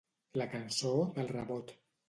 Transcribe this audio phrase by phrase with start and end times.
[0.41, 1.79] La cançó del rebot.